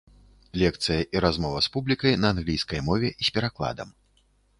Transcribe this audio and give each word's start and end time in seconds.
Лекцыя 0.61 1.01
і 1.17 1.19
размова 1.25 1.59
з 1.65 1.69
публікай 1.75 2.13
на 2.21 2.31
англійскай 2.37 2.81
мове 2.87 3.13
з 3.29 3.29
перакладам. 3.37 3.93